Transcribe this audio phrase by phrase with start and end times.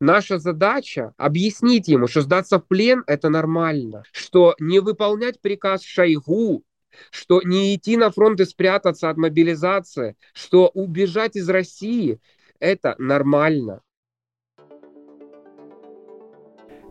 [0.00, 6.64] Наша задача объяснить ему, что сдаться в плен– это нормально, что не выполнять приказ Шойгу
[7.10, 12.18] что не идти на фронт и спрятаться от мобилизации, что убежать из России–
[12.60, 13.80] это нормально.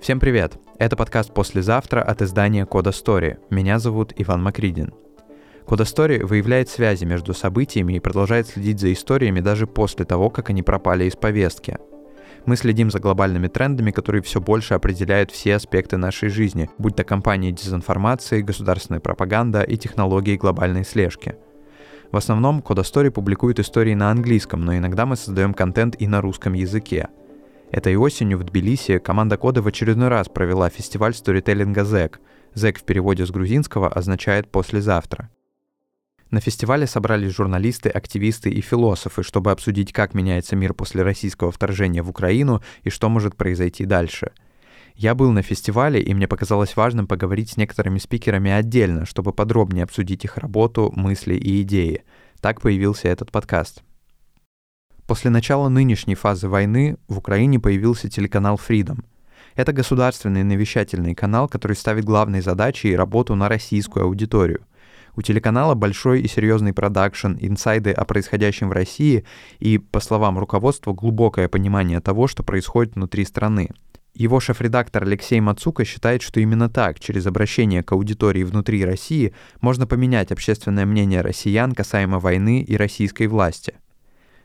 [0.02, 0.58] Всем привет!
[0.78, 3.38] Это подкаст «Послезавтра» от издания «Кода Стори».
[3.50, 4.94] Меня зовут Иван Макридин.
[5.66, 10.50] Кода Стори выявляет связи между событиями и продолжает следить за историями даже после того, как
[10.50, 11.78] они пропали из повестки–
[12.46, 17.04] мы следим за глобальными трендами, которые все больше определяют все аспекты нашей жизни, будь то
[17.04, 21.36] кампании дезинформации, государственная пропаганда и технологии глобальной слежки.
[22.12, 26.54] В основном Кодастори публикует истории на английском, но иногда мы создаем контент и на русском
[26.54, 27.10] языке.
[27.72, 32.20] Этой осенью в Тбилиси команда Кода в очередной раз провела фестиваль сторителлинга ЗЭК.
[32.56, 35.30] ЗЭК в переводе с грузинского означает «послезавтра».
[36.32, 42.04] На фестивале собрались журналисты, активисты и философы, чтобы обсудить, как меняется мир после российского вторжения
[42.04, 44.32] в Украину и что может произойти дальше.
[44.96, 49.86] Я был на фестивале, и мне показалось важным поговорить с некоторыми спикерами отдельно, чтобы подробнее
[49.86, 52.04] обсудить их работу, мысли и идеи.
[52.42, 53.82] Так появился этот подкаст.
[55.08, 59.04] После начала нынешней фазы войны в Украине появился телеканал Freedom.
[59.56, 64.62] Это государственный навещательный канал, который ставит главной задачей работу на российскую аудиторию.
[65.16, 69.26] У телеканала большой и серьезный продакшн, инсайды о происходящем в России
[69.60, 73.70] и, по словам руководства, глубокое понимание того, что происходит внутри страны.
[74.14, 79.88] Его шеф-редактор Алексей Мацука считает, что именно так, через обращение к аудитории внутри России, можно
[79.88, 83.76] поменять общественное мнение россиян касаемо войны и российской власти–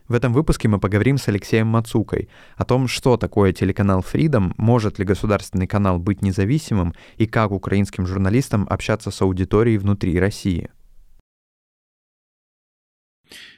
[0.06, 4.98] в этом выпуске мы поговорим с Алексеем Мацукой о том, что такое телеканал Freedom, может
[4.98, 10.70] ли государственный канал быть независимым и как украинским журналистам общаться с аудиторией внутри России.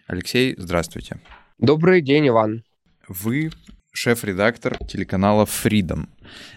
[0.07, 1.21] Алексей, здравствуйте.
[1.59, 2.63] Добрый день, Иван.
[3.09, 3.51] Вы
[3.93, 6.09] шеф-редактор телеканала Freedom.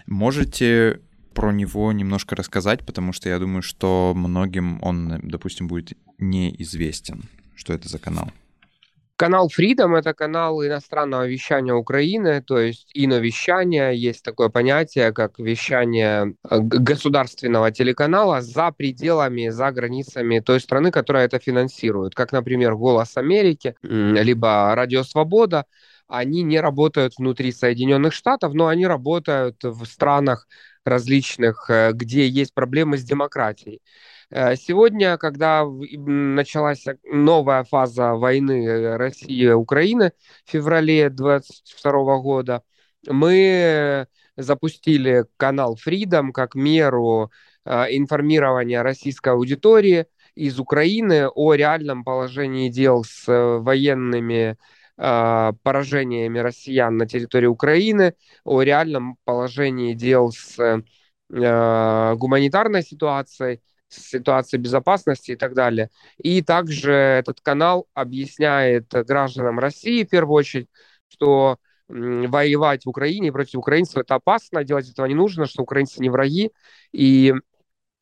[0.06, 1.00] Можете
[1.34, 7.24] про него немножко рассказать, потому что я думаю, что многим он, допустим, будет неизвестен.
[7.56, 8.30] Что это за канал?
[9.20, 13.94] Канал Freedom– это канал иностранного вещания Украины, то есть иновещание.
[13.94, 21.26] Есть такое понятие, как вещание э, государственного телеканала за пределами, за границами той страны, которая
[21.26, 22.14] это финансирует.
[22.14, 25.66] Как, например, «Голос Америки», либо «Радио Свобода».
[26.08, 30.48] Они не работают внутри Соединенных Штатов, но они работают в странах
[30.86, 33.82] различных, э, где есть проблемы с демократией.
[34.30, 40.12] Э, сегодня, когда началась новая фаза войны э, России и Украины
[40.44, 42.62] в феврале 2022 года,
[43.08, 47.32] мы запустили канал Freedom как меру
[47.64, 54.56] э, информирования российской аудитории из Украины о реальном положении дел с военными
[54.96, 58.14] поражениями россиян на территории Украины,
[58.44, 60.82] о реальном положении дел с
[61.30, 65.90] гуманитарной ситуацией ситуации безопасности и так далее.
[66.18, 70.68] И также этот канал объясняет гражданам России, в первую очередь,
[71.08, 71.58] что
[71.88, 76.52] воевать в Украине против украинцев это опасно, делать этого не нужно, что украинцы не враги,
[76.92, 77.34] и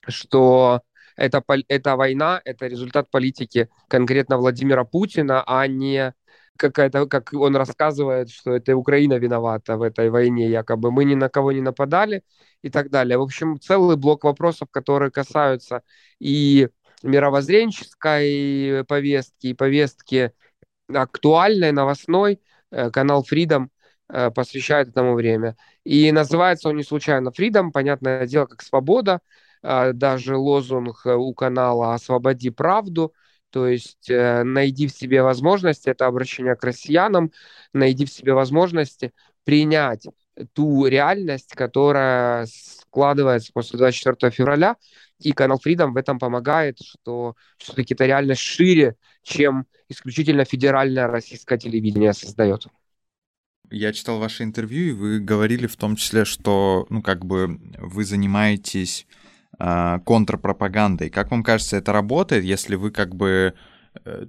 [0.06, 0.82] что
[1.16, 6.14] это, эта война– это результат политики конкретно Владимира Путина, а не
[6.58, 11.28] какая-то, как он рассказывает, что это Украина виновата в этой войне, якобы мы ни на
[11.28, 12.22] кого не нападали
[12.62, 13.18] и так далее.
[13.18, 15.82] В общем, целый блок вопросов, которые касаются
[16.20, 16.68] и
[17.02, 20.32] мировоззренческой повестки, и повестки
[20.88, 22.40] актуальной, новостной.
[22.70, 23.68] Э, канал Freedom
[24.08, 25.56] э, посвящает этому время.
[25.84, 29.20] И называется он не случайно Freedom, понятное дело, как свобода.
[29.62, 33.12] Э, даже лозунг у канала «Освободи правду»,
[33.50, 37.32] то есть э, найди в себе возможности, это обращение к россиянам,
[37.72, 39.12] найди в себе возможности
[39.44, 40.06] принять
[40.52, 44.76] ту реальность, которая складывается после 24 февраля,
[45.18, 51.58] и канал Freedom в этом помогает, что все-таки эта реальность шире, чем исключительно федеральное российское
[51.58, 52.66] телевидение создает.
[53.70, 58.04] Я читал ваше интервью, и вы говорили в том числе, что, ну, как бы вы
[58.04, 59.06] занимаетесь
[59.58, 61.10] контрпропагандой.
[61.10, 63.54] Как вам кажется, это работает, если вы как бы...
[64.04, 64.26] Э,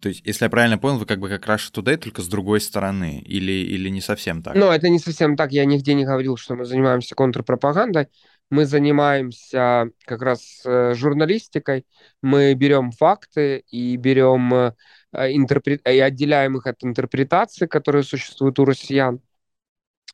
[0.00, 2.60] то есть, если я правильно понял, вы как бы как Russia Today, только с другой
[2.60, 4.56] стороны, или, или не совсем так?
[4.56, 5.52] Ну, это не совсем так.
[5.52, 8.08] Я нигде не говорил, что мы занимаемся контрпропагандой.
[8.50, 11.84] Мы занимаемся как раз э, журналистикой.
[12.22, 14.72] Мы берем факты и берем э,
[15.12, 15.80] интерпрет...
[15.88, 19.20] и отделяем их от интерпретации, которые существуют у россиян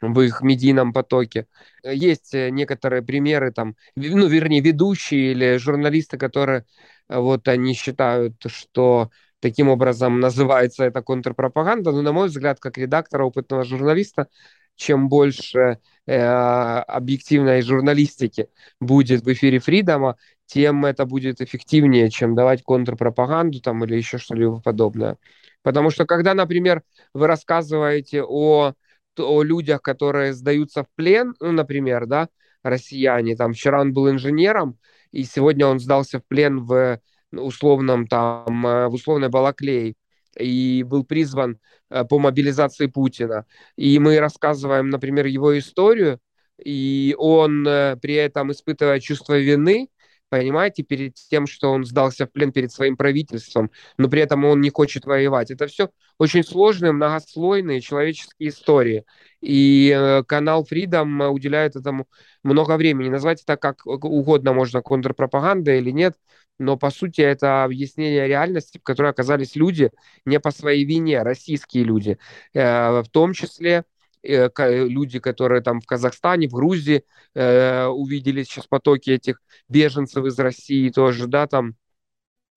[0.00, 1.46] в их медийном потоке.
[1.84, 6.64] Есть э, некоторые примеры, там, ну, вернее, ведущие или журналисты, которые
[7.08, 9.10] э, вот они считают, что
[9.40, 14.28] таким образом называется это контрпропаганда, но, на мой взгляд, как редактора, опытного журналиста,
[14.76, 18.48] чем больше э, объективной журналистики
[18.80, 20.16] будет в эфире Фридома,
[20.46, 25.16] тем это будет эффективнее, чем давать контрпропаганду там или еще что-либо подобное.
[25.62, 26.82] Потому что когда, например,
[27.14, 28.74] вы рассказываете о,
[29.18, 32.28] о людях, которые сдаются в плен, ну, например, да,
[32.62, 34.78] россияне, там, вчера он был инженером,
[35.10, 37.00] и сегодня он сдался в плен в
[37.32, 39.94] условном там, э, в условной Балаклее,
[40.38, 41.58] и был призван
[41.90, 43.46] э, по мобилизации Путина.
[43.76, 46.20] И мы рассказываем, например, его историю,
[46.62, 49.88] и он э, при этом испытывая чувство вины,
[50.32, 54.62] понимаете, перед тем, что он сдался в плен перед своим правительством, но при этом он
[54.62, 55.50] не хочет воевать.
[55.50, 59.04] Это все очень сложные, многослойные человеческие истории.
[59.42, 62.08] И э, канал Freedom уделяет этому
[62.42, 63.10] много времени.
[63.10, 66.14] Назвать это как угодно можно, контрпропаганда или нет,
[66.58, 69.90] но по сути это объяснение реальности, в которой оказались люди
[70.24, 72.16] не по своей вине, российские люди,
[72.54, 73.84] э, в том числе Э,
[74.22, 77.04] люди, которые там в Казахстане, в Грузии
[77.34, 81.74] э, увидели сейчас потоки этих беженцев из России тоже, да, там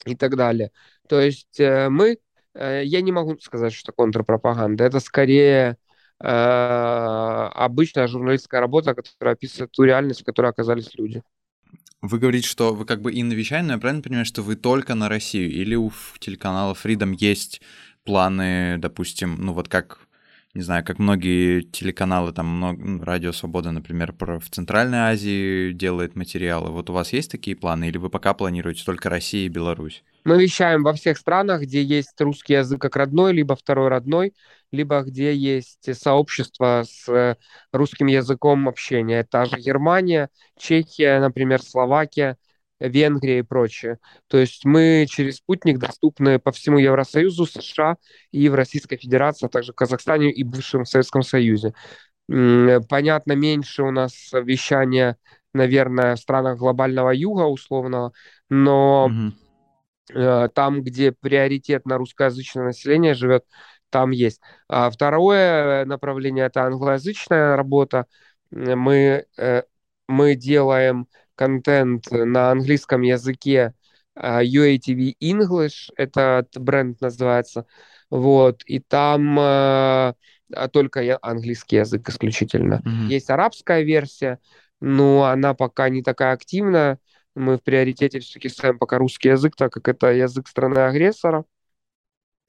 [0.06, 0.72] и так далее.
[1.08, 2.18] То есть э, мы,
[2.54, 5.78] э, я не могу сказать, что контрпропаганда, это скорее
[6.20, 11.22] э, обычная журналистская работа, которая описывает ту реальность, в которой оказались люди.
[12.02, 14.56] Вы говорите, что вы как бы и на вещание, но я правильно понимаю, что вы
[14.56, 15.52] только на Россию?
[15.52, 17.62] Или у телеканала Freedom есть
[18.04, 20.05] планы, допустим, ну вот как
[20.56, 26.16] не знаю, как многие телеканалы, там, много, ну, Радио Свобода, например, в Центральной Азии делает
[26.16, 26.72] материалы.
[26.72, 30.04] Вот у вас есть такие планы, или вы пока планируете только Россию и Беларусь?
[30.24, 34.34] Мы вещаем во всех странах, где есть русский язык как родной, либо второй родной,
[34.72, 37.36] либо где есть сообщество с э,
[37.74, 39.20] русским языком общения.
[39.20, 42.38] Это же Германия, Чехия, например, Словакия,
[42.88, 44.00] Венгрия и прочее.
[44.28, 47.98] То есть мы через спутник доступны по всему Евросоюзу, США
[48.32, 51.74] и в Российской Федерации, а также в Казахстане и бывшем Советском Союзе.
[52.28, 55.18] Понятно, меньше у нас вещания,
[55.54, 58.14] наверное, в странах глобального юга условного,
[58.50, 60.50] но угу.
[60.54, 63.46] там, где приоритет на русскоязычное население живет,
[63.90, 64.42] там есть.
[64.68, 68.08] А второе направление– это англоязычная работа.
[68.52, 69.64] Мы, э,
[70.08, 73.74] мы делаем контент на английском языке
[74.18, 77.66] uh, UATV English, этот бренд называется,
[78.10, 80.16] вот, и там uh,
[80.72, 82.82] только английский язык исключительно.
[82.86, 83.08] Mm-hmm.
[83.08, 84.40] Есть арабская версия,
[84.80, 87.00] но она пока не такая активная,
[87.36, 91.46] мы в приоритете все-таки ставим пока русский язык, так как это язык страны-агрессора,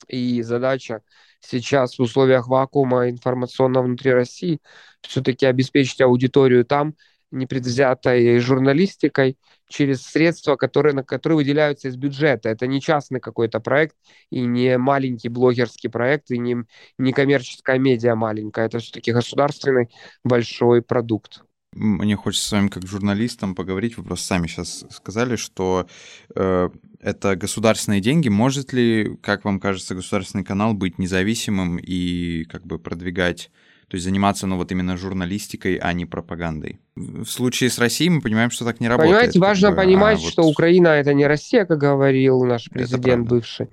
[0.08, 1.02] и задача
[1.40, 4.60] сейчас в условиях вакуума информационного внутри России
[5.00, 6.94] все-таки обеспечить аудиторию там,
[7.30, 9.38] непредвзятой журналистикой
[9.68, 12.48] через средства, которые, на которые выделяются из бюджета.
[12.48, 13.96] Это не частный какой-то проект
[14.30, 16.56] и не маленький блогерский проект и не,
[16.98, 18.66] не коммерческая медиа маленькая.
[18.66, 19.88] Это все-таки государственный
[20.24, 21.42] большой продукт.
[21.76, 23.98] Мне хочется с вами как журналистом поговорить.
[23.98, 25.86] Вы просто сами сейчас сказали, что
[26.34, 26.70] э,
[27.00, 28.30] это государственные деньги.
[28.30, 33.50] Может ли, как вам кажется, государственный канал быть независимым и как бы продвигать
[33.88, 36.80] то есть заниматься, ну, вот именно журналистикой, а не пропагандой.
[36.96, 39.14] В случае с Россией мы понимаем, что так не работает.
[39.14, 40.50] Понимаете, важно бы, понимать, а, что вот...
[40.50, 43.68] Украина это не Россия, как говорил наш президент бывший.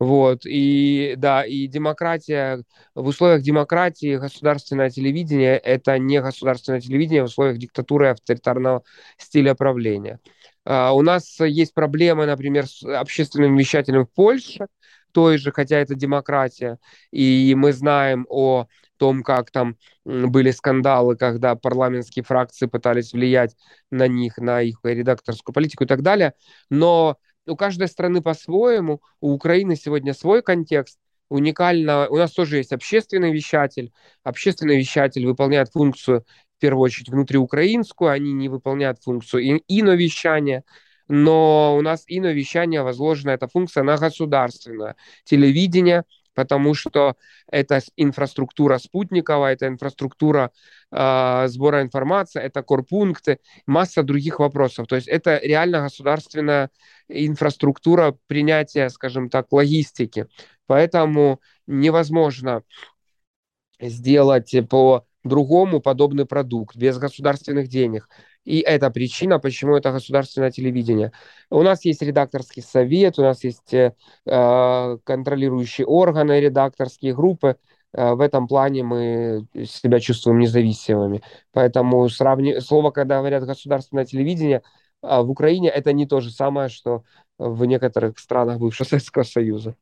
[0.00, 2.62] Вот, и да, и демократия,
[2.94, 8.84] в условиях демократии государственное телевидение это не государственное телевидение в условиях диктатуры авторитарного
[9.18, 10.18] стиля правления.
[10.66, 14.66] Uh, у нас есть проблемы, например, с общественным вещателем в Польше,
[15.12, 16.78] той же, хотя это демократия,
[17.10, 18.66] и мы знаем о
[18.98, 23.56] том, как там были скандалы, когда парламентские фракции пытались влиять
[23.90, 26.34] на них, на их редакторскую политику и так далее.
[26.68, 30.98] Но у каждой страны по-своему, у Украины сегодня свой контекст,
[31.30, 36.24] уникально, у нас тоже есть общественный вещатель, общественный вещатель выполняет функцию,
[36.56, 40.64] в первую очередь, внутриукраинскую, они не выполняют функцию иновещания,
[41.06, 46.04] но у нас иновещание возложена эта функция на государственное телевидение–
[46.38, 47.16] потому что
[47.50, 50.52] это инфраструктура спутниковая, это инфраструктура
[50.92, 54.86] э, сбора информации, это корпункты, масса других вопросов.
[54.86, 56.70] То есть это реально государственная
[57.08, 60.28] инфраструктура принятия, скажем так, логистики.
[60.68, 62.62] Поэтому невозможно
[63.80, 68.08] сделать по другому подобный продукт без государственных денег.
[68.48, 71.12] И это причина, почему это государственное телевидение.
[71.50, 73.92] У нас есть редакторский совет, у нас есть э,
[74.24, 77.56] э контролирующие органы, редакторские группы.
[77.92, 81.22] Э, в этом плане мы себя чувствуем независимыми.
[81.52, 82.60] Поэтому сравни...
[82.60, 84.62] слово, когда говорят государственное телевидение,
[85.02, 87.04] э, в Украине это не то же самое, что
[87.38, 89.76] в некоторых странах бывшего Советского Союза.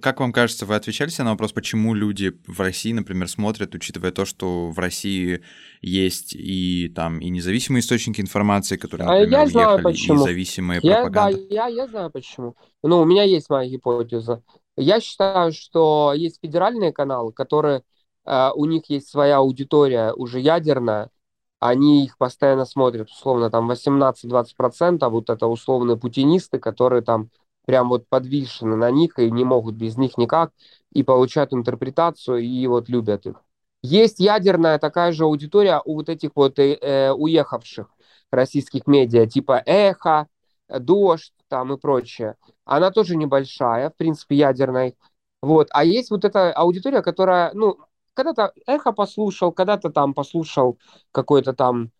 [0.00, 4.10] Как вам кажется, вы отвечали себе на вопрос, почему люди в России, например, смотрят, учитывая
[4.10, 5.42] то, что в России
[5.80, 10.20] есть и там и независимые источники информации, которые, например, я знаю, уехали, почему.
[10.22, 11.38] и зависимые я, пропаганда?
[11.38, 12.56] Да, я, я знаю почему.
[12.82, 14.42] Ну, у меня есть моя гипотеза.
[14.76, 17.82] Я считаю, что есть федеральные каналы, которые
[18.24, 21.10] э, у них есть своя аудитория уже ядерная,
[21.58, 27.30] они их постоянно смотрят, условно, там 18-20%, вот это условные путинисты, которые там
[27.66, 30.52] прям вот подвешены на них и не могут без них никак,
[30.92, 33.42] и получают интерпретацию, и вот любят их.
[33.82, 37.88] Есть ядерная такая же аудитория у вот этих вот э, э уехавших
[38.30, 40.26] российских медиа, типа «Эхо»,
[40.68, 42.36] «Дождь» там и прочее.
[42.64, 44.94] Она тоже небольшая, в принципе, ядерная.
[45.42, 45.68] Вот.
[45.70, 47.78] А есть вот эта аудитория, которая, ну,
[48.14, 50.78] когда-то «Эхо» послушал, когда-то там послушал
[51.12, 51.90] какой-то там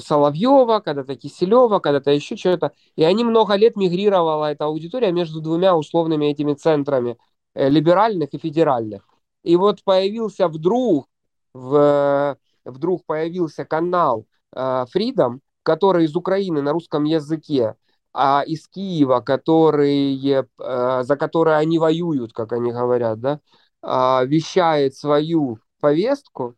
[0.00, 2.72] Соловьева, когда-то Киселева, когда-то еще что-то.
[2.96, 7.18] И они много лет мигрировала, эта аудитория, между двумя условными этими центрами,
[7.54, 9.06] э, либеральных и федеральных.
[9.42, 11.06] И вот появился вдруг,
[11.54, 17.76] в, вдруг появился канал э, Freedom, который из Украины на русском языке,
[18.12, 23.40] а из Киева, которые, э, за которые они воюют, как они говорят, да,
[23.82, 26.56] э, вещает свою повестку,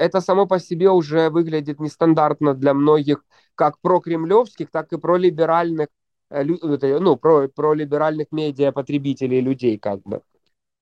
[0.00, 5.88] это само по себе уже выглядит нестандартно для многих, как про-кремлевских, так и про-либеральных,
[6.30, 10.22] э, ну, про, про-либеральных медиа-потребителей людей, как бы.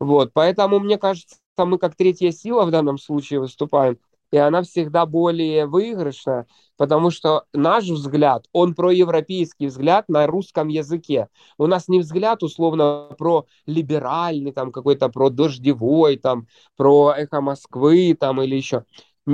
[0.01, 3.99] Вот, поэтому, мне кажется, мы как третья сила в данном случае выступаем,
[4.31, 6.47] и она всегда более выигрышная,
[6.77, 11.29] потому что наш взгляд, он про европейский взгляд на русском языке.
[11.57, 16.47] У нас не взгляд условно про либеральный, там какой-то про дождевой, там
[16.77, 18.85] про эхо Москвы, там или еще.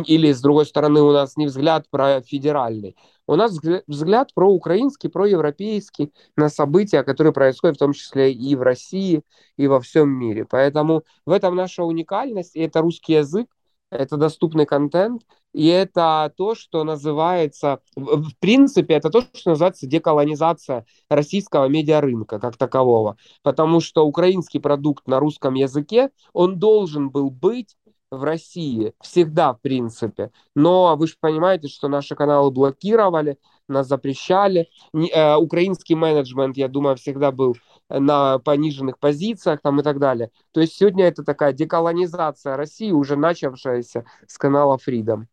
[0.03, 2.97] Или, с другой стороны, у нас не взгляд про федеральный.
[3.27, 8.57] У нас взгляд про украинский, про европейский на события, которые происходят в том числе и
[8.57, 9.23] в России,
[9.57, 10.47] и во всем мире.
[10.51, 13.49] Поэтому в этом наша уникальность, и это русский язык,
[13.91, 15.23] это доступный контент,
[15.53, 22.57] и это то, что называется, в принципе, это то, что называется деколонизация российского медиарынка как
[22.57, 23.17] такового.
[23.43, 27.77] Потому что украинский продукт на русском языке, он должен был быть
[28.17, 30.31] в России всегда, в принципе.
[30.55, 34.69] Но вы же понимаете, что наши каналы блокировали, нас запрещали.
[34.93, 37.57] Э, украинский менеджмент, я думаю, всегда был
[37.89, 40.31] на пониженных позициях там и так далее.
[40.53, 45.25] То есть сегодня это такая деколонизация России, уже начавшаяся с канала Freedom.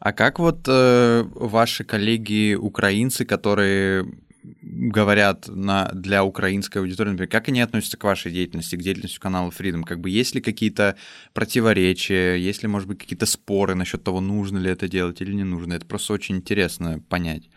[0.00, 4.06] А как вот э, ваши коллеги украинцы, которые
[4.42, 9.50] говорят на, для украинской аудитории, например, как они относятся к вашей деятельности, к деятельности канала
[9.50, 9.82] Freedom?
[9.82, 10.96] Как бы есть ли какие-то
[11.32, 15.44] противоречия, есть ли, может быть, какие-то споры насчет того, нужно ли это делать или не
[15.44, 15.74] нужно?
[15.74, 17.48] Это просто очень интересно понять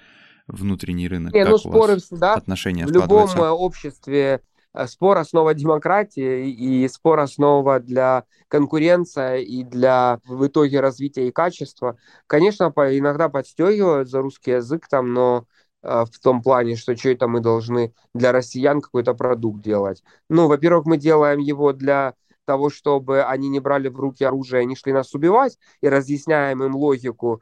[0.47, 1.33] внутренний рынок?
[1.33, 4.41] Не, ну споры всегда отношения в любом обществе
[4.73, 11.31] э, спор основа демократии и спор основа для конкуренции и для в итоге развития и
[11.31, 11.97] качества.
[12.27, 15.45] Конечно, иногда подстегивают за русский язык там, но
[15.83, 20.01] в том плане, что что это мы должны для россиян какой-то продукт делать.
[20.29, 22.13] Ну, во-первых, мы делаем его для
[22.45, 26.75] того, чтобы они не брали в руки оружие, не шли нас убивать, и разъясняем им
[26.75, 27.41] логику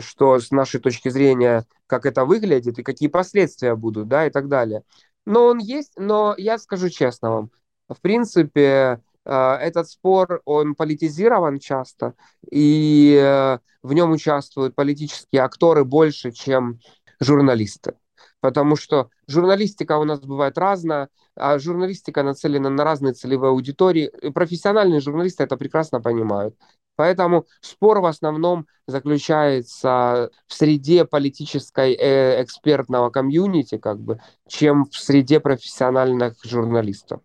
[0.00, 4.48] что с нашей точки зрения, как это выглядит и какие последствия будут, да, и так
[4.48, 4.82] далее.
[5.26, 7.50] Но он есть, но я скажу честно вам,
[7.88, 12.14] в принципе, э, этот спор, он политизирован часто,
[12.50, 16.80] и э, в нем участвуют политические акторы больше, чем
[17.22, 17.94] журналисты.
[18.40, 24.10] Потому что журналистика у нас бывает разная, а журналистика нацелена на разные целевые аудитории.
[24.32, 26.56] Профессиональные журналисты это прекрасно понимают.
[26.96, 34.96] Поэтому спор в основном заключается в среде политической э, экспертного комьюнити, как бы, чем в
[34.96, 37.20] среде профессиональных журналистов.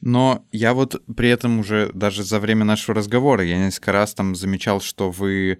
[0.00, 4.34] Но я вот при этом уже даже за время нашего разговора я несколько раз там
[4.34, 5.58] замечал, что вы...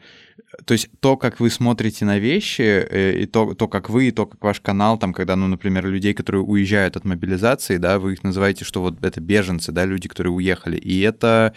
[0.64, 4.10] То есть то, как вы смотрите на вещи, э, и то, то, как вы, и
[4.10, 8.14] то, как ваш канал, там, когда, ну, например, людей, которые уезжают от мобилизации, да, вы
[8.14, 10.76] их называете, что вот это беженцы, да, люди, которые уехали.
[10.76, 11.54] И это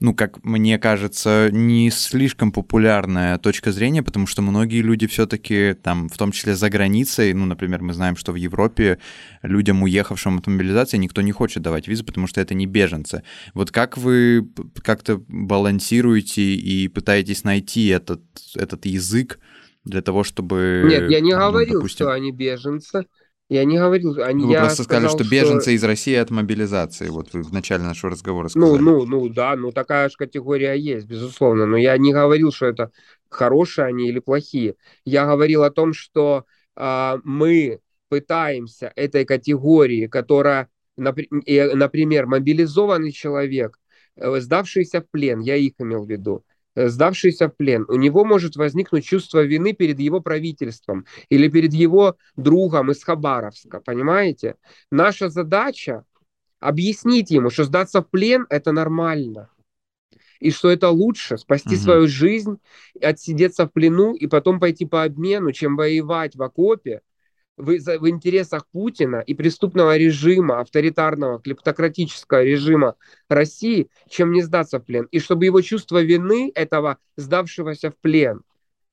[0.00, 6.08] ну, как мне кажется, не слишком популярная точка зрения, потому что многие люди все-таки там,
[6.08, 8.98] в том числе за границей, ну, например, мы знаем, что в Европе
[9.42, 13.22] людям, уехавшим от мобилизации, никто не хочет давать визу, потому что это не беженцы.
[13.52, 14.48] Вот как вы
[14.82, 18.22] как-то балансируете и пытаетесь найти этот,
[18.54, 19.38] этот язык
[19.84, 20.86] для того, чтобы...
[20.88, 22.06] Нет, я не ну, говорил, допустим...
[22.06, 23.04] что они беженцы.
[23.50, 27.08] Я не говорил, они, вы я просто сказали, что беженцы из России от мобилизации.
[27.08, 28.80] Вот вы в начале нашего разговора ну, сказали.
[28.80, 31.66] Ну, ну, ну, да, ну такая же категория есть, безусловно.
[31.66, 32.92] Но я не говорил, что это
[33.28, 34.76] хорошие они или плохие.
[35.04, 36.44] Я говорил о том, что
[36.76, 40.68] э, мы пытаемся этой категории, которая
[41.00, 43.78] например, мобилизованный человек,
[44.16, 46.44] э, сдавшийся в плен, я их имел в виду,
[46.76, 52.16] сдавшийся в плен, у него может возникнуть чувство вины перед его правительством или перед его
[52.36, 54.56] другом из Хабаровска, понимаете?
[54.90, 56.04] Наша задача
[56.60, 59.50] объяснить ему, что сдаться в плен– это нормально
[60.40, 61.82] и что это лучше спасти угу.
[61.82, 62.58] свою жизнь,
[63.00, 67.02] отсидеться в плену и потом пойти по обмену, чем воевать в окопе
[67.60, 72.96] в, в интересах Путина и преступного режима, авторитарного, клептократического режима
[73.28, 75.06] России, чем не сдаться в плен.
[75.10, 78.42] И чтобы его чувство вины этого сдавшегося в плен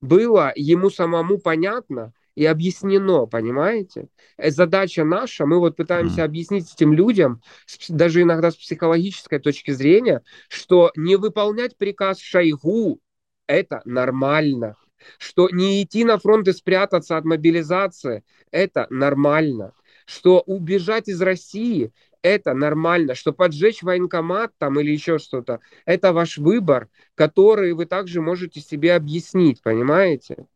[0.02, 4.10] было ему самому понятно и объяснено, понимаете?
[4.38, 6.24] Э, задача наша, мы вот пытаемся mm.
[6.24, 7.42] объяснить этим людям,
[7.90, 13.00] даже иногда с психологической точки зрения, что не выполнять приказ Шойгу–
[13.48, 14.76] это нормально
[15.18, 19.74] что не идти на фронт и спрятаться от мобилизации– это нормально,
[20.06, 26.38] что убежать из России– это нормально, что поджечь военкомат там или еще что-то– это ваш
[26.38, 30.48] выбор, который вы также можете себе объяснить, понимаете?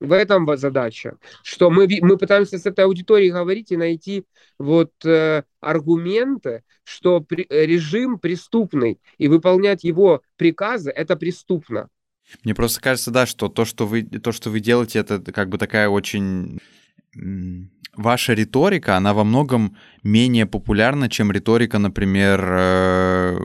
[0.00, 4.26] В этом задача, что мы, мы пытаемся с этой аудиторией говорить и найти
[4.58, 11.88] вот э, аргументы, что при, режим преступный, и выполнять его приказы– это преступно.
[12.42, 15.58] Мне просто кажется, да, что то, что вы, то, что вы делаете, это как бы
[15.58, 16.60] такая очень
[17.96, 23.38] ваша риторика, она во многом менее популярна, чем риторика, например, э,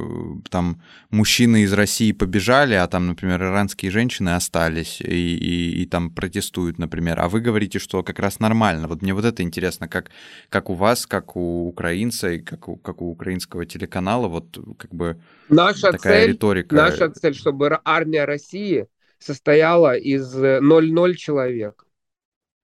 [0.49, 6.09] там мужчины из России побежали, а там, например, иранские женщины остались и, и, и там
[6.11, 7.19] протестуют, например.
[7.19, 8.87] А вы говорите, что как раз нормально.
[8.87, 10.11] Вот мне вот это интересно, как,
[10.49, 14.93] как у вас, как у украинца и как у, как у украинского телеканала, вот как
[14.93, 15.17] бы
[15.49, 16.75] наша такая цель, риторика.
[16.75, 18.87] Наша цель, чтобы армия России
[19.19, 21.85] состояла из 0,0 человек.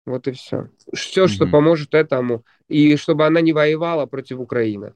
[0.05, 0.69] Вот и все.
[0.93, 2.45] Все, что поможет этому.
[2.67, 4.93] И чтобы она не воевала против Украины.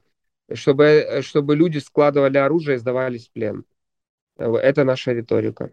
[0.52, 3.64] Чтобы, э, чтобы люди складывали оружие и сдавались в плен.
[4.36, 5.72] Это наша риторика.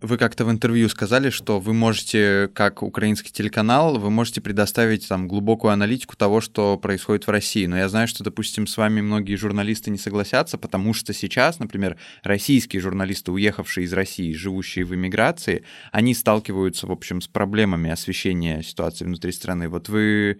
[0.00, 5.28] Вы как-то в интервью сказали, что вы можете, как украинский телеканал, вы можете предоставить там
[5.28, 7.66] глубокую аналитику того, что происходит в России.
[7.66, 11.96] Но я знаю, что, допустим, с вами многие журналисты не согласятся, потому что сейчас, например,
[12.22, 18.62] российские журналисты, уехавшие из России, живущие в эмиграции, они сталкиваются, в общем, с проблемами освещения
[18.62, 19.68] ситуации внутри страны.
[19.68, 20.38] Вот вы,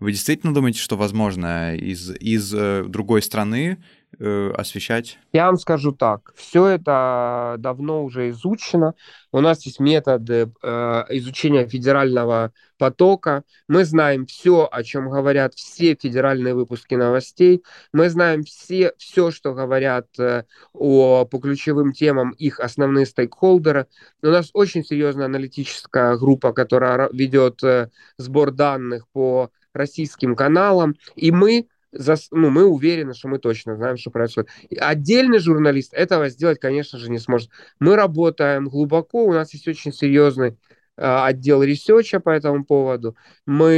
[0.00, 3.78] вы действительно думаете, что возможно из, из э, другой страны
[4.18, 5.18] э, освещать?
[5.32, 6.32] Я вам скажу так.
[6.36, 8.94] Все это давно уже изучено.
[9.32, 13.44] У нас есть методы э, изучения федерального потока.
[13.68, 17.62] Мы знаем все, о чем говорят все федеральные выпуски новостей.
[17.92, 23.86] Мы знаем все, все что говорят э, о, по ключевым темам их основные стейкхолдеры.
[24.22, 30.94] У нас очень серьезная аналитическая группа, которая ведет э, сбор данных по российским каналам.
[31.16, 34.50] И мы за, ну, мы уверены, что мы точно знаем, что происходит.
[34.78, 37.50] Отдельный журналист этого сделать, конечно же, не сможет.
[37.78, 40.56] Мы работаем глубоко, у нас есть очень серьезный
[40.96, 43.16] а, отдел research а по этому поводу.
[43.46, 43.72] Мы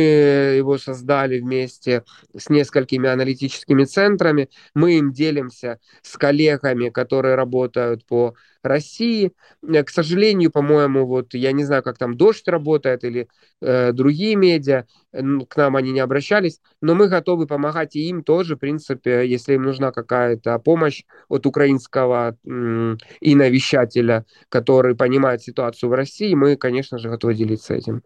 [0.56, 2.04] его создали вместе
[2.36, 4.50] с несколькими аналитическими центрами.
[4.74, 8.34] Мы им делимся с коллегами, которые работают по
[8.66, 9.32] России.
[9.66, 13.28] Э, к сожалению, по-моему, вот я не знаю, как там Дождь работает или
[13.60, 18.56] э, другие медиа, к нам они не обращались, но мы готовы помогать и им тоже,
[18.56, 25.94] в принципе, если им нужна какая-то помощь от украинского м, иновещателя, который понимает ситуацию в
[25.94, 28.02] России, мы, конечно же, готовы делиться этим.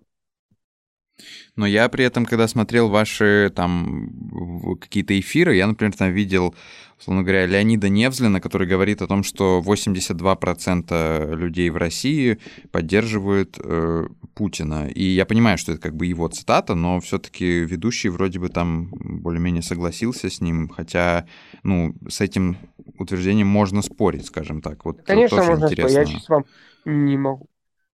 [1.56, 6.54] Но я при этом, когда смотрел ваши там какие-то эфиры, я, например, там видел,
[6.98, 12.38] условно говоря, Леонида Невзлина, который говорит о том, что 82% людей в России
[12.70, 14.88] поддерживают э, Путина.
[14.88, 18.88] И я понимаю, что это как бы его цитата, но все-таки ведущий вроде бы там
[18.90, 21.26] более-менее согласился с ним, хотя,
[21.62, 22.56] ну, с этим
[22.98, 24.84] утверждением можно спорить, скажем так.
[24.84, 25.90] Вот Конечно, можно интересно.
[25.90, 26.08] спорить.
[26.08, 26.44] Я сейчас вам
[26.86, 27.49] не могу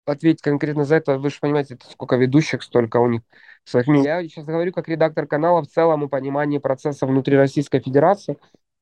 [0.06, 1.18] ответить конкретно за это.
[1.18, 3.22] Вы же понимаете, это сколько ведущих, столько у них
[3.64, 3.86] своих.
[3.88, 8.38] Я сейчас говорю как редактор канала в целом о понимании процесса внутри Российской Федерации.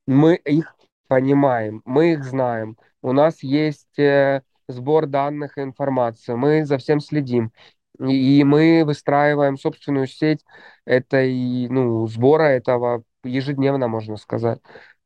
[0.06, 0.74] Мы их
[1.08, 2.76] понимаем, мы их знаем.
[3.02, 6.34] У нас есть э, сбор данных и информации.
[6.34, 7.52] Мы за всем следим.
[8.00, 10.44] И мы выстраиваем собственную сеть
[10.86, 14.60] этой, ну, сбора этого ежедневно, можно сказать.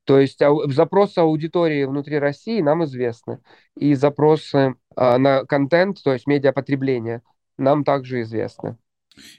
[0.06, 3.40] То есть запросы аудитории внутри России нам известны.
[3.76, 7.22] И запросы а, на контент, то есть медиапотребление,
[7.58, 8.78] нам также известны.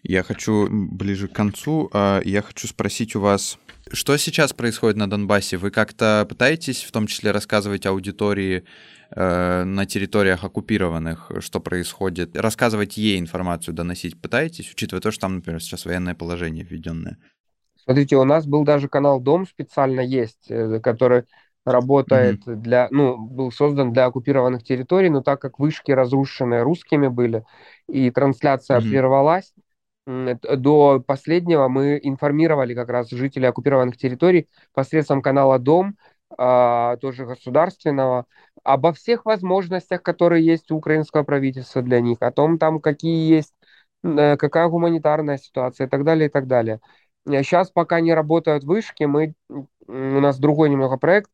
[0.03, 3.58] Я хочу ближе к концу, а, я хочу спросить у вас,
[3.93, 5.56] что сейчас происходит на Донбассе?
[5.56, 8.65] Вы как-то пытаетесь в том числе рассказывать аудитории
[9.12, 15.36] э, на территориях оккупированных, что происходит, рассказывать ей информацию, доносить пытаетесь, учитывая то, что там,
[15.36, 17.17] например, сейчас военное положение введенное?
[17.88, 21.23] Смотрите, у нас был даже канал Дом специально есть, э, который
[21.63, 22.56] работает mm-hmm.
[22.56, 27.45] для, ну, был создан для оккупированных территорий, но так как вышки разрушены русскими были
[27.88, 28.89] и трансляция mm-hmm.
[28.89, 29.54] прервалась,
[30.06, 35.95] до последнего мы информировали как раз жителей оккупированных территорий посредством канала Дом,
[36.38, 38.26] а, тоже государственного,
[38.63, 43.54] обо всех возможностях, которые есть у украинского правительства для них, о том, там, какие есть,
[44.04, 46.82] э, какая гуманитарная ситуация и так далее, и так далее.
[47.27, 51.29] Сейчас пока не работают вышки, мы, у нас другой немного проект,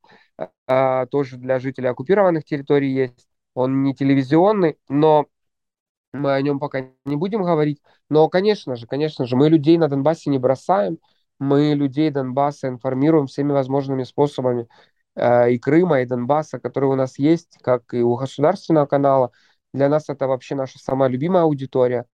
[0.67, 3.27] а, тоже для жителей оккупированных территорий есть.
[3.53, 5.27] Он не телевизионный, но
[6.13, 7.82] мы о нем пока не будем говорить.
[8.10, 10.99] Но, конечно же, конечно же, мы людей на Донбассе не бросаем.
[11.39, 14.67] Мы людей Донбасса информируем всеми возможными способами
[15.15, 19.32] э, и Крыма, и Донбасса, которые у нас есть, как и у государственного канала.
[19.73, 22.06] Для нас это вообще наша самая любимая аудитория.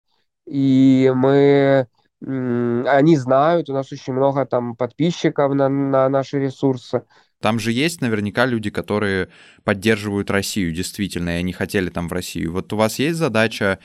[0.46, 1.88] И мы
[2.22, 7.04] они знают, у нас очень много там подписчиков на, на наши ресурсы.
[7.42, 9.30] Там же есть наверняка люди, которые
[9.64, 12.52] поддерживают Россию, действительно, и они хотели там в Россию.
[12.52, 13.80] Вот у вас есть задача,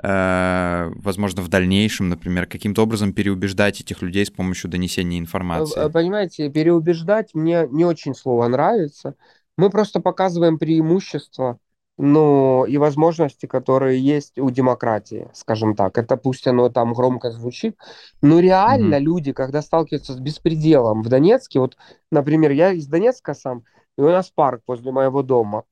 [0.00, 5.86] э, возможно, в дальнейшем, например, каким-то образом переубеждать этих людей с помощью донесения информации?
[5.86, 9.16] Э, понимаете, переубеждать мне не очень слово нравится.
[9.56, 11.58] Мы просто показываем преимущества
[12.02, 15.98] ну, и возможности, которые есть у демократии, скажем так.
[15.98, 17.76] Это пусть оно там громко звучит,
[18.22, 19.00] но реально mm-hmm.
[19.00, 21.76] люди, когда сталкиваются с беспределом в Донецке, вот,
[22.10, 23.64] например, я из Донецка сам,
[23.98, 25.64] и у нас парк возле моего дома,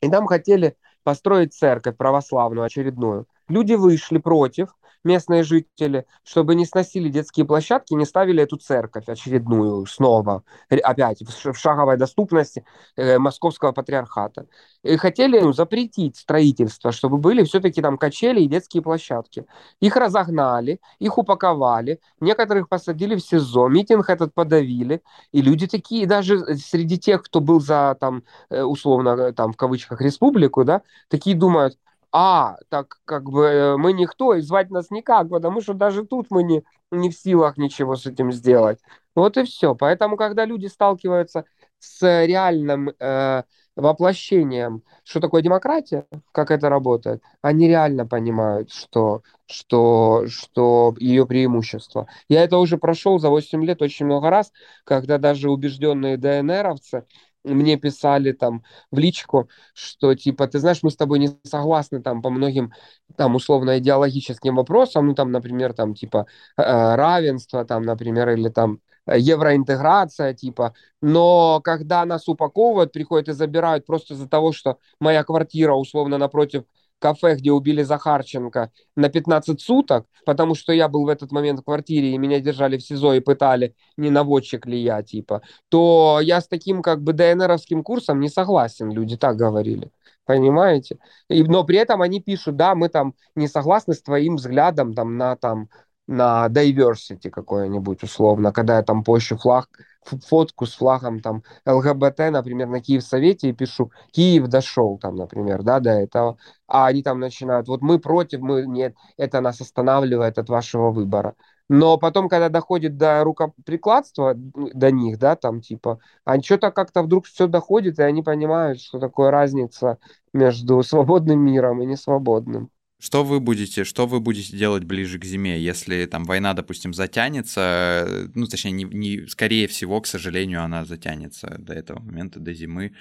[0.00, 3.26] и там хотели построить церковь православную очередную.
[3.48, 4.74] Люди вышли против,
[5.06, 11.54] местные жители, чтобы не сносили детские площадки, не ставили эту церковь очередную снова, опять в
[11.54, 12.64] шаговой доступности
[12.96, 14.46] э, московского патриархата.
[14.82, 19.46] И хотели ну, запретить строительство, чтобы были все-таки там качели и детские площадки.
[19.80, 26.56] Их разогнали, их упаковали, некоторых посадили в СИЗО, митинг этот подавили, и люди такие, даже
[26.56, 31.78] среди тех, кто был за, там, э, условно, там, в кавычках, республику, да, такие думают,
[32.18, 36.28] а, так как бы э, мы никто, и звать нас никак, потому что даже тут
[36.30, 38.80] мы не, не в силах ничего с этим сделать.
[39.14, 39.74] Вот и все.
[39.74, 41.44] Поэтому, когда люди сталкиваются
[41.78, 43.42] с реальным э,
[43.76, 52.08] воплощением, что такое демократия, как это работает, они реально понимают, что, что, что ее преимущество.
[52.30, 54.52] Я это уже прошел за 8 лет очень много раз,
[54.84, 57.04] когда даже убежденные ДНРовцы
[57.54, 62.22] мне писали там в личку, что типа, ты знаешь, мы с тобой не согласны там
[62.22, 62.72] по многим
[63.16, 66.62] там условно идеологическим вопросам, ну там, например, там типа э,
[66.94, 74.14] равенство там, например, или там евроинтеграция, типа, но когда нас упаковывают, приходят и забирают просто
[74.14, 76.64] из-за того, что моя квартира условно напротив
[76.98, 81.64] кафе, где убили Захарченко, на 15 суток, потому что я был в этот момент в
[81.64, 86.40] квартире, и меня держали в СИЗО и пытали, не наводчик ли я, типа, то я
[86.40, 89.90] с таким как бы ДНРовским курсом не согласен, люди так говорили.
[90.26, 90.98] Понимаете?
[91.28, 95.16] И, но при этом они пишут, да, мы там не согласны с твоим взглядом там,
[95.16, 95.68] на там,
[96.06, 99.68] на diversity какое-нибудь условно, когда я там пощу флаг,
[100.04, 105.80] фотку с флагом там ЛГБТ, например, на Киев-Совете и пишу «Киев дошел», там, например, да,
[105.80, 106.38] до этого,
[106.68, 111.34] а они там начинают «Вот мы против, мы нет, это нас останавливает от вашего выбора».
[111.68, 117.26] Но потом, когда доходит до рукоприкладства, до них, да, там типа, а что-то как-то вдруг
[117.26, 119.98] все доходит, и они понимают, что такое разница
[120.32, 122.70] между свободным миром и несвободным.
[122.98, 128.30] Что вы будете, что вы будете делать ближе к зиме, если там война, допустим, затянется,
[128.34, 132.94] ну, точнее, не, не, скорее всего, к сожалению, она затянется до этого момента, до зимы.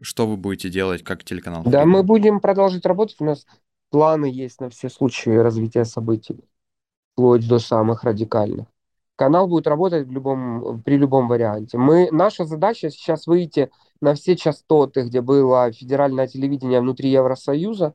[0.00, 1.62] Что вы будете делать как телеканал?
[1.66, 3.46] Да, мы будем продолжить работать, у нас
[3.90, 6.40] планы есть на все случаи развития событий,
[7.12, 8.66] вплоть до самых радикальных.
[9.16, 11.76] Канал будет работать в любом, при любом варианте.
[11.76, 17.94] Мы, наша задача сейчас выйти на все частоты, где было федеральное телевидение внутри Евросоюза,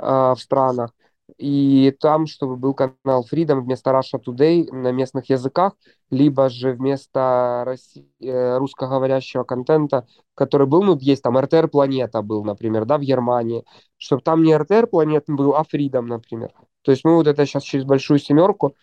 [0.00, 0.92] в странах.
[1.36, 5.74] И там, чтобы был канал Freedom вместо Russia Today на местных языках,
[6.10, 8.08] либо же вместо Росси...
[8.20, 13.64] Э, русскоговорящего контента, который был, ну, есть там РТР Планета был, например, да, в Германии,
[13.98, 16.52] чтобы там не РТР Планета был, а Freedom, например.
[16.82, 18.74] То есть мы вот это сейчас через большую семерку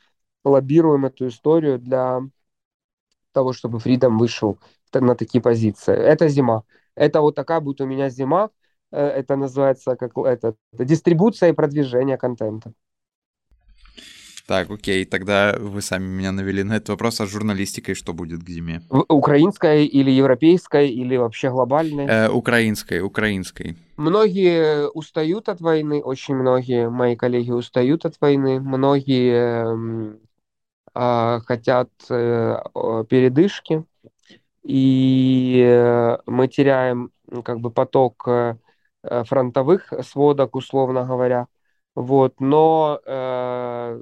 [0.43, 2.21] лоббируем эту историю для
[3.32, 4.60] того, чтобы Freedom вышел
[4.93, 5.93] на такие позиции.
[5.93, 6.63] Это зима.
[6.95, 8.49] Это вот такая будет у меня зима.
[8.91, 12.74] Э, это называется как это, это дистрибуция и продвижение контента.
[14.48, 18.43] Так, окей, тогда вы сами меня навели на этот вопрос, а с журналистикой что будет
[18.43, 18.82] к зиме?
[19.10, 22.06] Украинской или европейской, или вообще глобальной?
[22.06, 23.76] Э, украинской, украинской.
[23.98, 30.15] Многие устают от войны, очень многие мои коллеги устают от войны, многие
[30.93, 32.58] э, хотят э,
[33.10, 33.84] передышки,
[34.62, 37.10] и э, мы теряем
[37.43, 38.56] как бы поток э,
[39.25, 41.47] фронтовых сводок, условно говоря.
[41.95, 43.99] Вот, но, э,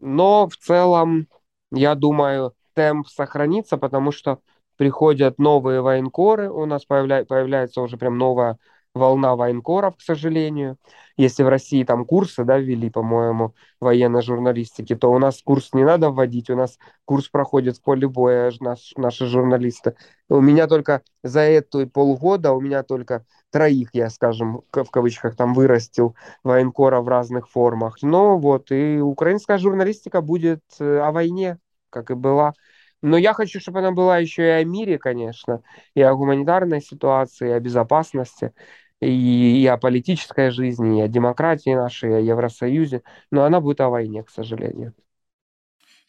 [0.00, 1.28] но в целом,
[1.72, 4.40] я думаю, темп сохранится, потому что
[4.76, 8.58] приходят новые военкоры, у нас появля, появляется уже прям новая
[8.94, 10.76] волна военкоров, к сожалению.
[11.16, 15.84] Если в России там курсы, да, ввели, по-моему, военной журналистики, то у нас курс не
[15.84, 19.94] надо вводить, у нас курс проходит в поле боя наш, наши журналисты.
[20.28, 25.54] У меня только за эту полгода, у меня только троих, я, скажем, в кавычках там
[25.54, 27.98] вырастил военкора в разных формах.
[28.02, 31.58] Ну вот, и украинская журналистика будет э, о войне,
[31.90, 32.54] как и была.
[33.02, 35.62] Но я хочу, чтобы она была еще и о мире, конечно,
[35.94, 38.52] и о гуманитарной ситуации, и о безопасности,
[39.00, 43.02] и, и о политической жизни, и о демократии нашей, и о Евросоюзе.
[43.30, 44.94] Но она будет о войне, к сожалению.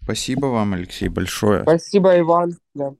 [0.04, 1.65] Спасибо вам, Алексей, большое.
[1.65, 2.58] Спасибо, Иван.
[2.73, 2.93] Да.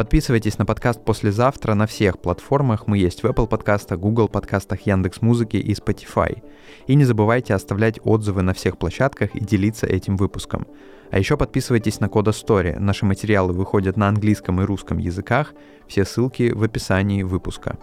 [0.00, 2.86] Подписывайтесь на подкаст «Послезавтра» на всех платформах.
[2.86, 6.42] Мы есть в Apple подкастах, Google подкастах, Яндекс Музыки и Spotify.
[6.86, 10.66] И не забывайте оставлять отзывы на всех площадках и делиться этим выпуском.
[11.10, 12.78] А еще подписывайтесь на Кода Story.
[12.78, 15.52] Наши материалы выходят на английском и русском языках.
[15.86, 17.76] Все ссылки в описании выпуска.